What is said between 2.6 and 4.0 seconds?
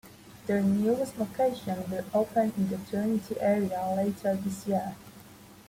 the Trinity area